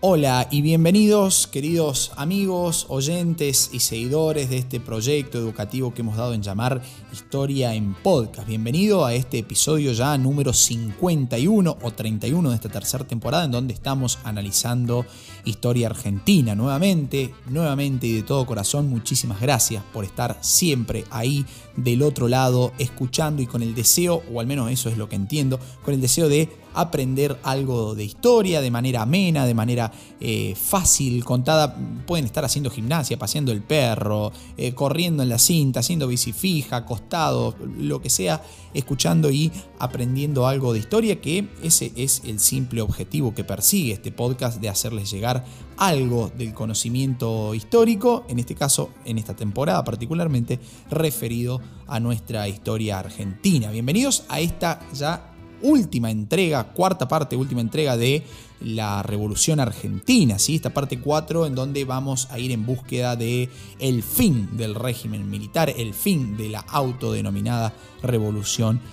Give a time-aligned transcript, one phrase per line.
[0.00, 6.34] Hola y bienvenidos queridos amigos, oyentes y seguidores de este proyecto educativo que hemos dado
[6.34, 6.80] en llamar
[7.12, 8.46] Historia en Podcast.
[8.46, 13.74] Bienvenido a este episodio ya número 51 o 31 de esta tercera temporada en donde
[13.74, 15.04] estamos analizando
[15.44, 21.44] historia argentina nuevamente, nuevamente y de todo corazón muchísimas gracias por estar siempre ahí
[21.74, 25.16] del otro lado escuchando y con el deseo, o al menos eso es lo que
[25.16, 30.54] entiendo, con el deseo de aprender algo de historia de manera amena, de manera eh,
[30.56, 31.76] fácil, contada.
[32.06, 36.76] Pueden estar haciendo gimnasia, paseando el perro, eh, corriendo en la cinta, haciendo bici fija,
[36.76, 38.42] acostado, lo que sea,
[38.74, 44.12] escuchando y aprendiendo algo de historia, que ese es el simple objetivo que persigue este
[44.12, 45.44] podcast de hacerles llegar
[45.76, 50.58] algo del conocimiento histórico, en este caso, en esta temporada particularmente,
[50.90, 53.70] referido a nuestra historia argentina.
[53.70, 55.27] Bienvenidos a esta ya
[55.62, 58.24] última entrega, cuarta parte, última entrega de
[58.60, 60.56] la Revolución Argentina, ¿sí?
[60.56, 65.30] esta parte 4 en donde vamos a ir en búsqueda de el fin del régimen
[65.30, 68.88] militar, el fin de la autodenominada Revolución Argentina.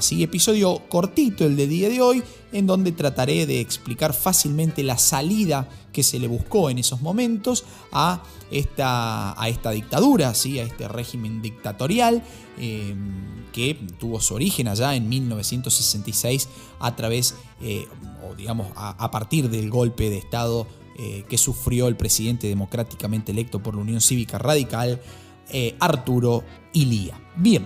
[0.00, 0.22] ¿Sí?
[0.22, 5.68] Episodio cortito el de día de hoy, en donde trataré de explicar fácilmente la salida
[5.92, 10.58] que se le buscó en esos momentos a esta, a esta dictadura, ¿sí?
[10.58, 12.22] a este régimen dictatorial
[12.58, 12.94] eh,
[13.52, 16.48] que tuvo su origen allá en 1966
[16.80, 17.86] a través, eh,
[18.28, 20.66] o digamos, a, partir del golpe de Estado
[20.98, 25.00] eh, que sufrió el presidente democráticamente electo por la Unión Cívica Radical,
[25.78, 27.20] Arturo Ilía.
[27.36, 27.64] Bien.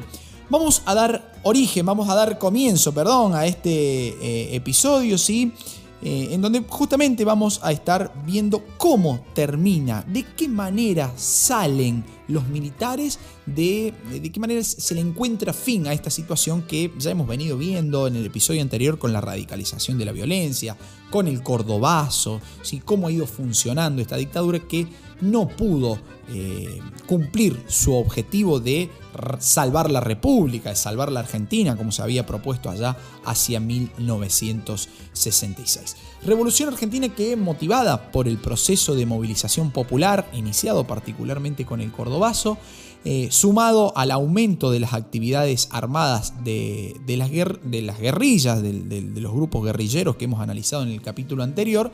[0.50, 5.52] Vamos a dar origen, vamos a dar comienzo, perdón, a este eh, episodio, ¿sí?
[6.00, 12.48] Eh, en donde justamente vamos a estar viendo cómo termina, de qué manera salen los
[12.48, 17.26] militares, de, de qué manera se le encuentra fin a esta situación que ya hemos
[17.26, 20.76] venido viendo en el episodio anterior con la radicalización de la violencia,
[21.10, 22.80] con el cordobazo, ¿sí?
[22.84, 24.86] cómo ha ido funcionando esta dictadura que
[25.20, 25.98] no pudo
[26.30, 28.90] eh, cumplir su objetivo de
[29.38, 35.96] salvar la República, de salvar la Argentina, como se había propuesto allá hacia 1966.
[36.24, 42.58] Revolución Argentina que, motivada por el proceso de movilización popular, iniciado particularmente con el Cordobazo,
[43.04, 49.32] eh, sumado al aumento de las actividades armadas de, las, de las, guerrillas, de los
[49.32, 51.92] grupos guerrilleros que hemos analizado en el capítulo anterior,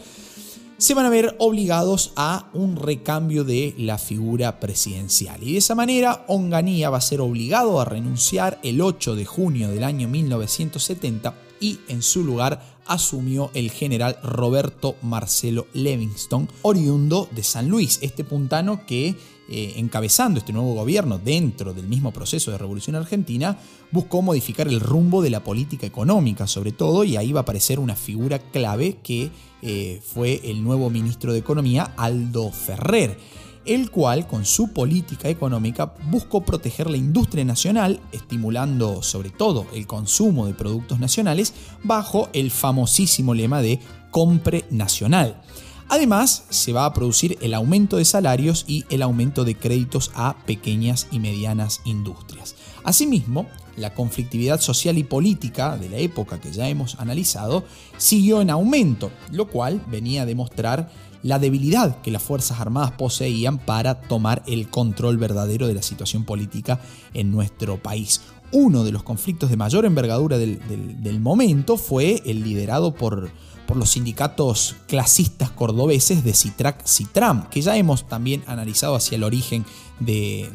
[0.79, 5.43] se van a ver obligados a un recambio de la figura presidencial.
[5.43, 9.69] Y de esa manera, Onganía va a ser obligado a renunciar el 8 de junio
[9.69, 17.43] del año 1970 y en su lugar asumió el general Roberto Marcelo Livingston, oriundo de
[17.43, 19.15] San Luis, este puntano que
[19.49, 23.59] eh, encabezando este nuevo gobierno dentro del mismo proceso de revolución argentina,
[23.91, 27.79] buscó modificar el rumbo de la política económica sobre todo y ahí va a aparecer
[27.79, 29.31] una figura clave que
[29.61, 33.19] eh, fue el nuevo ministro de Economía, Aldo Ferrer
[33.67, 39.87] el cual con su política económica buscó proteger la industria nacional, estimulando sobre todo el
[39.87, 43.81] consumo de productos nacionales, bajo el famosísimo lema de
[44.11, 45.41] compre nacional.
[45.89, 50.37] Además, se va a producir el aumento de salarios y el aumento de créditos a
[50.47, 52.57] pequeñas y medianas industrias.
[52.85, 57.65] Asimismo, la conflictividad social y política de la época que ya hemos analizado
[57.97, 60.91] siguió en aumento, lo cual venía a demostrar
[61.25, 66.25] la debilidad que las Fuerzas Armadas poseían para tomar el control verdadero de la situación
[66.25, 66.81] política
[67.15, 68.21] en nuestro país.
[68.53, 70.61] Uno de los conflictos de mayor envergadura del,
[71.03, 73.33] del momento fue el liderado por
[73.67, 79.25] por los sindicatos clasistas cordobeses de Citrac Citram, que ya hemos también analizado hacia el
[79.25, 79.65] origen
[80.01, 80.51] de,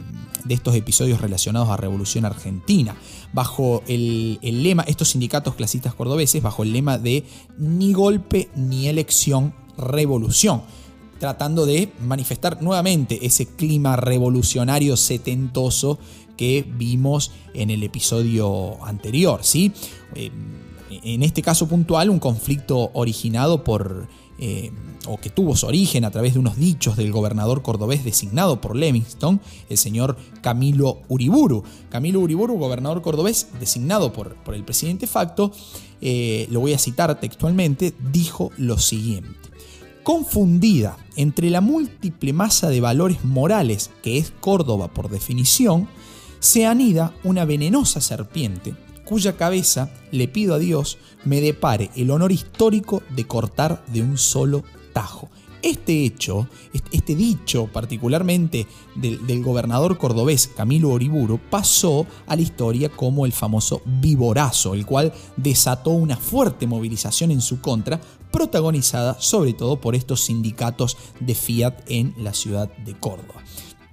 [0.47, 2.96] estos episodios relacionados a Revolución Argentina.
[3.34, 7.25] Bajo el, lema, estos sindicatos clasistas cordobeses, bajo el lema de
[7.57, 10.62] ni golpe ni elección, revolución
[11.19, 16.00] tratando de manifestar nuevamente ese clima revolucionario setentoso
[16.38, 19.74] que vimos en el episodio anterior, ¿sí?
[20.15, 20.31] Eh,
[21.04, 24.07] en este caso puntual, un conflicto originado por,
[24.39, 24.71] eh,
[25.06, 28.75] o que tuvo su origen a través de unos dichos del gobernador cordobés designado por
[28.75, 31.63] Levingston, el señor Camilo Uriburu.
[31.89, 35.51] Camilo Uriburu, gobernador cordobés designado por, por el presidente facto,
[36.01, 39.49] eh, lo voy a citar textualmente, dijo lo siguiente.
[40.09, 45.88] Confundida entre la múltiple masa de valores morales que es Córdoba por definición,
[46.39, 48.73] se anida una venenosa serpiente
[49.06, 54.17] cuya cabeza le pido a Dios me depare el honor histórico de cortar de un
[54.17, 54.63] solo
[54.94, 55.29] tajo.
[55.61, 56.47] Este hecho,
[56.91, 58.65] este dicho particularmente
[58.95, 65.13] del, gobernador cordobés Camilo Oriburo, pasó a la historia como el famoso vivorazo, el cual
[65.35, 68.00] desató una fuerte movilización en su contra,
[68.31, 73.44] protagonizada sobre todo por estos sindicatos de Fiat en la ciudad de Córdoba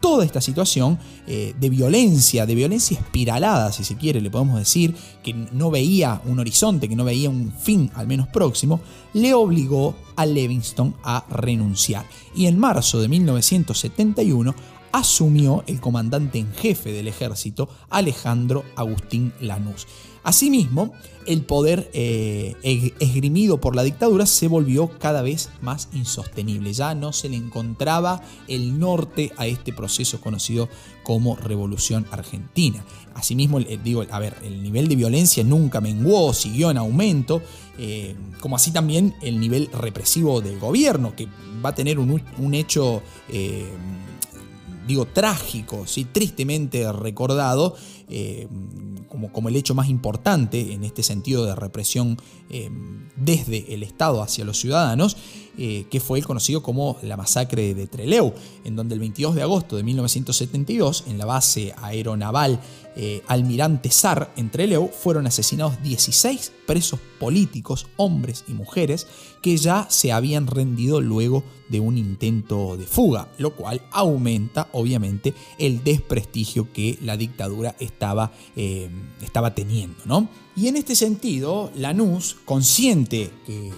[0.00, 4.94] toda esta situación eh, de violencia, de violencia espiralada, si se quiere, le podemos decir,
[5.22, 8.80] que no veía un horizonte, que no veía un fin al menos próximo,
[9.14, 12.06] le obligó a Livingston a renunciar.
[12.34, 14.54] Y en marzo de 1971
[14.96, 19.86] asumió el comandante en jefe del ejército, Alejandro Agustín Lanús.
[20.22, 20.92] Asimismo,
[21.26, 22.56] el poder eh,
[22.98, 26.72] esgrimido por la dictadura se volvió cada vez más insostenible.
[26.72, 30.68] Ya no se le encontraba el norte a este proceso conocido
[31.04, 32.82] como Revolución Argentina.
[33.14, 37.42] Asimismo, digo, a ver, el nivel de violencia nunca menguó, siguió en aumento,
[37.78, 41.28] eh, como así también el nivel represivo del gobierno, que
[41.64, 43.70] va a tener un, hecho eh,
[44.86, 46.04] digo, trágico, ¿sí?
[46.04, 47.74] tristemente recordado,
[48.08, 48.48] eh,
[49.08, 52.16] como, como, el hecho más importante en este sentido de represión
[52.50, 52.70] eh,
[53.16, 55.16] desde el Estado hacia los ciudadanos,
[55.58, 58.32] eh, que fue el conocido como la masacre de Trelew,
[58.64, 62.60] en donde el 22 de agosto de 1972, en la base aeronaval
[63.28, 69.06] Almirante Sar en Trelew, fueron asesinados 16 presos políticos, hombres y mujeres,
[69.42, 75.34] que ya se habían rendido luego de un intento de fuga, lo cual aumenta obviamente
[75.58, 78.88] el desprestigio que la dictadura estaba, eh,
[79.54, 79.96] teniendo.
[80.04, 80.28] ¿no?
[80.56, 83.72] Y en este sentido, Lanús, consciente que,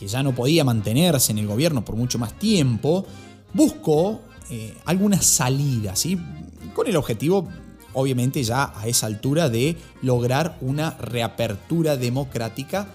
[0.00, 3.06] que, ya no podía mantenerse en el gobierno por mucho más tiempo,
[3.52, 6.06] buscó eh, algunas salidas,
[6.74, 7.48] con el objetivo
[7.92, 12.88] obviamente ya a esa altura de lograr una reapertura democrática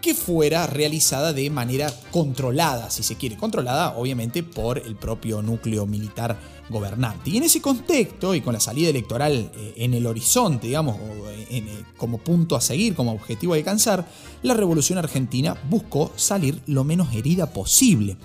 [0.00, 5.86] que fuera realizada de manera controlada, si se quiere, controlada obviamente por el propio núcleo
[5.86, 7.30] militar gobernante.
[7.30, 10.96] Y en ese contexto y con la salida electoral eh, en el horizonte, digamos,
[11.50, 11.64] eh,
[11.96, 14.06] como punto a seguir, como objetivo a alcanzar,
[14.42, 18.16] la revolución argentina buscó salir lo menos herida posible.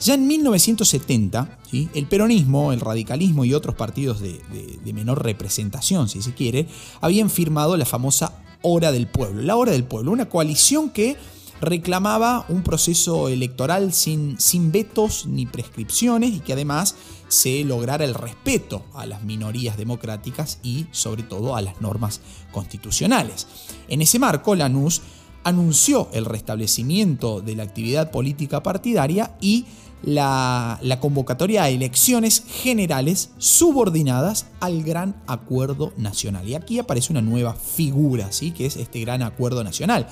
[0.00, 6.32] Ya en 1970, el peronismo, el radicalismo y otros partidos de menor representación, si se
[6.32, 6.66] quiere,
[7.02, 8.32] habían firmado la famosa
[8.62, 9.42] Hora del Pueblo.
[9.42, 11.16] La Hora del Pueblo, una coalición que
[11.60, 16.96] reclamaba un proceso electoral sin, sin vetos ni prescripciones y que además
[17.28, 22.20] se lograra el respeto a las minorías democráticas y sobre todo a las normas
[22.50, 23.46] constitucionales.
[23.88, 25.02] En ese marco, Lanús
[25.44, 29.66] anunció el restablecimiento de la actividad política partidaria y
[30.02, 36.48] la, convocatoria a elecciones generales subordinadas al Gran Acuerdo Nacional.
[36.48, 38.50] Y aquí aparece una nueva figura, ¿sí?
[38.50, 40.06] que es este Gran Acuerdo Nacional,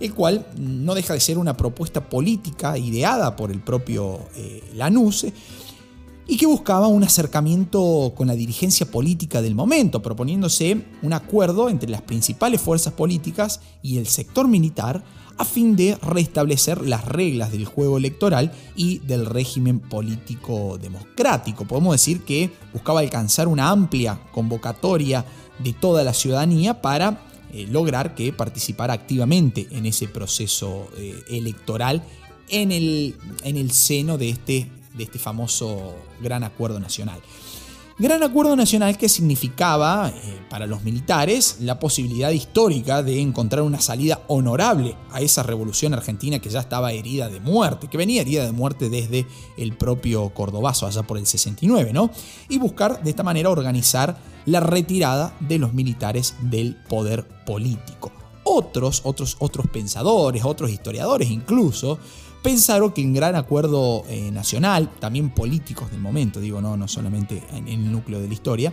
[0.00, 5.26] el cual no deja de ser una propuesta política ideada por el propio eh, Lanús
[6.26, 11.90] y que buscaba un acercamiento con la dirigencia política del momento, proponiéndose un acuerdo entre
[11.90, 15.02] las principales fuerzas políticas y el sector militar
[15.38, 21.64] a fin de restablecer las reglas del juego electoral y del régimen político democrático.
[21.64, 25.24] Podemos decir que buscaba alcanzar una amplia convocatoria
[25.58, 27.22] de toda la ciudadanía para
[27.52, 32.02] eh, lograr que participara activamente en ese proceso eh, electoral
[32.48, 37.20] en el, en el seno de este, de este famoso gran acuerdo nacional.
[37.98, 43.80] Gran acuerdo nacional que significaba eh, para los militares la posibilidad histórica de encontrar una
[43.80, 48.44] salida honorable a esa revolución argentina que ya estaba herida de muerte, que venía herida
[48.44, 49.26] de muerte desde
[49.58, 52.10] el propio Cordobazo allá por el 69, ¿no?
[52.48, 58.10] Y buscar de esta manera organizar la retirada de los militares del poder político.
[58.42, 61.98] Otros, otros, otros pensadores, otros historiadores incluso,
[62.42, 67.42] pensaron que en gran acuerdo eh, nacional, también políticos del momento, digo, no, no solamente
[67.52, 68.72] en, el núcleo de la historia,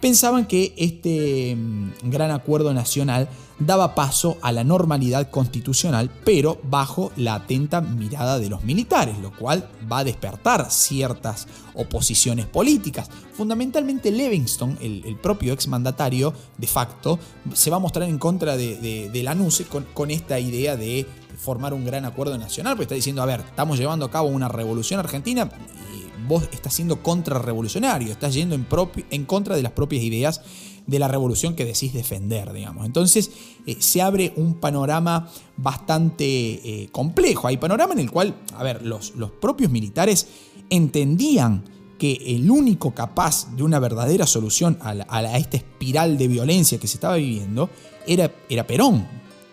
[0.00, 3.28] pensaban que este mm, gran acuerdo nacional
[3.60, 9.36] daba paso a la normalidad constitucional, pero bajo la atenta mirada de los militares, lo
[9.36, 13.10] cual va a despertar ciertas oposiciones políticas.
[13.34, 17.18] Fundamentalmente Livingston, el, propio exmandatario de facto,
[17.52, 21.06] se va a mostrar en contra de, NUCE con, esta idea de
[21.38, 24.48] formar un gran acuerdo nacional, porque está diciendo, a ver, estamos llevando a cabo una
[24.48, 25.50] revolución argentina
[26.30, 28.64] vos estás siendo contrarrevolucionario, estás yendo en,
[29.10, 30.40] en contra de las propias ideas
[30.86, 32.86] de la revolución que decís defender, digamos.
[32.86, 33.32] Entonces
[33.66, 37.48] eh, se abre un panorama bastante eh, complejo.
[37.48, 40.28] Hay panorama en el cual, a ver, los, los propios militares
[40.70, 41.64] entendían
[41.98, 46.86] que el único capaz de una verdadera solución a, a, esta espiral de violencia que
[46.86, 47.68] se estaba viviendo
[48.06, 49.06] era, era Perón.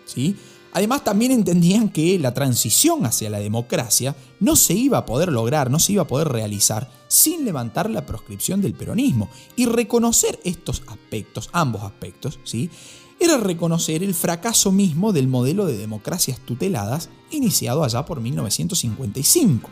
[0.06, 0.36] ¿sí?
[0.78, 5.72] Además, también entendían que la transición hacia la democracia no se iba a poder lograr,
[5.72, 9.28] no se iba a poder realizar sin levantar la proscripción del peronismo.
[9.56, 12.70] Y reconocer estos aspectos, ambos aspectos, ¿sí?
[13.18, 19.68] era reconocer el fracaso mismo del modelo de democracias tuteladas iniciado allá por 1955.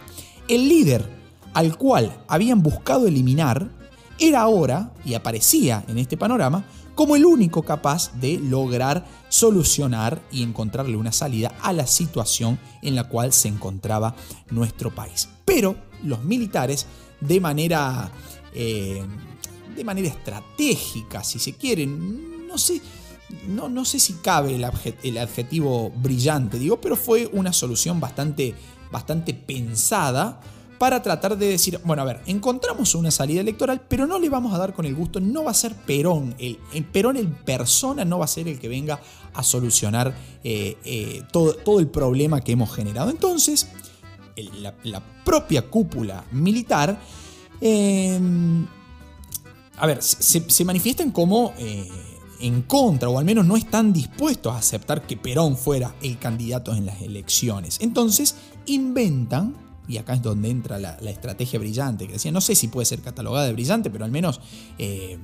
[0.48, 1.08] El líder
[1.54, 3.70] al cual habían buscado eliminar
[4.18, 6.64] era ahora, y aparecía en este panorama,
[6.96, 12.96] como el único capaz de lograr solucionar y encontrarle una salida a la situación en
[12.96, 14.16] la cual se encontraba
[14.50, 15.28] nuestro país.
[15.44, 16.86] Pero los militares,
[17.20, 18.10] de manera,
[18.54, 19.04] eh,
[19.76, 22.80] de manera estratégica, si se quieren, no sé,
[23.46, 28.54] no, no sé si cabe el, adjetivo brillante, digo, pero fue una solución bastante,
[28.90, 30.40] bastante pensada
[30.78, 34.54] para tratar de decir, bueno, a ver, encontramos una salida electoral, pero no le vamos
[34.54, 38.18] a dar con el gusto, no va a ser Perón, el, Perón en persona no
[38.18, 39.00] va a ser el que venga
[39.34, 40.14] a solucionar
[40.44, 43.10] eh, eh, todo, todo, el problema que hemos generado.
[43.10, 43.68] Entonces,
[44.82, 47.00] la, propia cúpula militar,
[47.60, 48.66] em,
[49.76, 51.52] a ver, se, manifiestan como...
[51.58, 51.88] Eh,
[52.38, 56.74] en contra, o al menos no están dispuestos a aceptar que Perón fuera el candidato
[56.74, 57.78] en las elecciones.
[57.80, 58.34] Entonces
[58.66, 62.86] inventan y acá es donde entra la, estrategia brillante, que decía, no sé si puede
[62.86, 64.40] ser catalogada de brillante, pero al menos,
[64.78, 65.18] eh,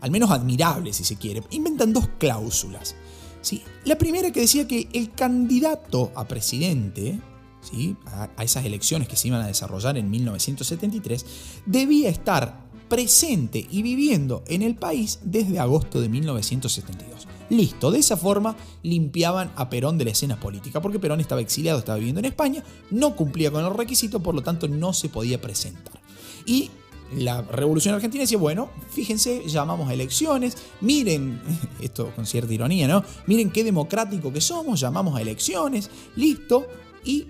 [0.00, 1.42] al menos admirable si se quiere.
[1.50, 2.96] Inventan dos cláusulas.
[3.40, 3.62] ¿sí?
[3.84, 7.20] La primera que decía que el candidato a presidente,
[7.60, 7.96] ¿sí?
[8.06, 11.26] a, a esas elecciones que se iban a desarrollar en 1973,
[11.66, 17.26] debía estar presente y viviendo en el país desde agosto de 1972.
[17.48, 21.78] Listo, de esa forma limpiaban a Perón de la escena política, porque Perón estaba exiliado,
[21.78, 25.40] estaba viviendo en España, no cumplía con el requisito, por lo tanto no se podía
[25.40, 26.02] presentar.
[26.44, 26.70] Y
[27.16, 31.40] la Revolución Argentina decía, bueno, fíjense, llamamos a elecciones, miren,
[31.80, 33.02] esto con cierta ironía, ¿no?
[33.26, 36.66] Miren qué democrático que somos, llamamos a elecciones, listo,
[37.06, 37.28] y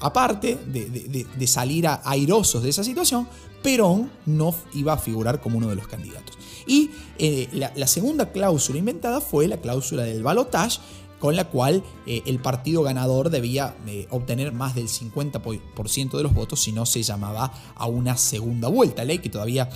[0.00, 3.28] aparte de, salir airosos de esa situación,
[3.62, 6.36] Perón no iba a figurar como uno de los candidatos.
[6.66, 10.80] Y eh, la, segunda cláusula inventada fue la cláusula del balotage,
[11.18, 16.34] con la cual eh, el partido ganador debía eh, obtener más del 50% de los
[16.34, 19.70] votos si no se llamaba a una segunda vuelta, ley que todavía,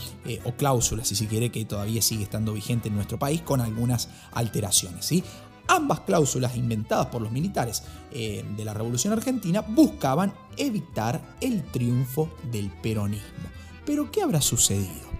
[0.44, 4.08] o cláusula si se quiere, que todavía sigue estando vigente en nuestro país con algunas
[4.32, 5.06] alteraciones.
[5.06, 5.24] ¿sí?
[5.70, 12.70] Ambas cláusulas inventadas por los militares de la Revolución Argentina buscaban evitar el triunfo del
[12.82, 13.48] peronismo.
[13.86, 15.10] Pero ¿qué habrá sucedido?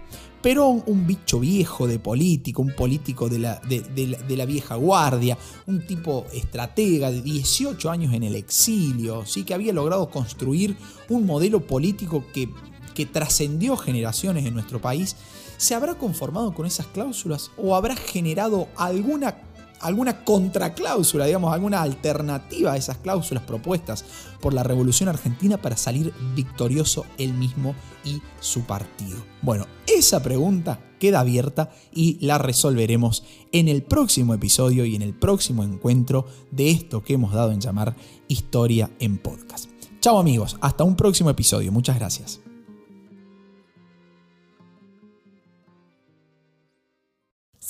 [0.41, 5.85] Perón, un bicho viejo de político, un político de la, de, la, vieja guardia, un
[5.85, 9.43] tipo estratega de 18 años en el exilio, ¿sí?
[9.45, 10.75] que había logrado construir
[11.07, 12.49] un modelo político que,
[12.93, 15.15] que trascendió generaciones en nuestro país,
[15.57, 19.50] ¿se habrá conformado con esas cláusulas o habrá generado alguna
[19.81, 24.05] alguna contracláusula, digamos, alguna alternativa a esas cláusulas propuestas
[24.39, 29.17] por la Revolución Argentina para salir victorioso él mismo y su partido?
[29.41, 35.13] Bueno, esa pregunta queda abierta y la resolveremos en el próximo episodio y en el
[35.13, 37.95] próximo encuentro de esto que hemos dado en llamar
[38.27, 39.69] Historia en Podcast.
[39.99, 41.71] Chao amigos, hasta un próximo episodio.
[41.71, 42.50] Muchas gracias.